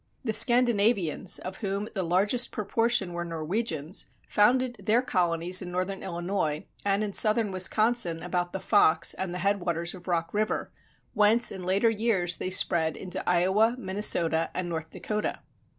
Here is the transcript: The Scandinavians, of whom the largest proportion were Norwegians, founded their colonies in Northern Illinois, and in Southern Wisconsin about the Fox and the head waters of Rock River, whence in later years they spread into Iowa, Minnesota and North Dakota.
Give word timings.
The 0.23 0.33
Scandinavians, 0.33 1.37
of 1.37 1.57
whom 1.57 1.87
the 1.93 2.01
largest 2.01 2.51
proportion 2.51 3.13
were 3.13 3.23
Norwegians, 3.23 4.07
founded 4.27 4.77
their 4.83 5.03
colonies 5.03 5.61
in 5.61 5.69
Northern 5.71 6.01
Illinois, 6.01 6.65
and 6.83 7.03
in 7.03 7.13
Southern 7.13 7.51
Wisconsin 7.51 8.23
about 8.23 8.51
the 8.51 8.59
Fox 8.59 9.13
and 9.13 9.31
the 9.31 9.37
head 9.45 9.59
waters 9.59 9.93
of 9.93 10.07
Rock 10.07 10.33
River, 10.33 10.71
whence 11.13 11.51
in 11.51 11.61
later 11.63 11.91
years 11.91 12.37
they 12.37 12.49
spread 12.49 12.97
into 12.97 13.21
Iowa, 13.29 13.75
Minnesota 13.77 14.49
and 14.55 14.67
North 14.67 14.89
Dakota. 14.89 15.41